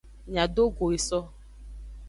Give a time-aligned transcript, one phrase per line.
[0.31, 1.19] Miadogo eso.